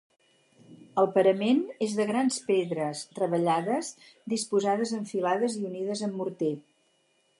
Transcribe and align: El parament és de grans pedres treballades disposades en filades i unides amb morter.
El 1.01 1.09
parament 1.17 1.59
és 1.87 1.93
de 1.99 2.07
grans 2.11 2.39
pedres 2.47 3.03
treballades 3.19 3.93
disposades 4.35 4.95
en 5.01 5.07
filades 5.13 5.59
i 5.61 5.67
unides 5.73 6.03
amb 6.09 6.19
morter. 6.23 6.55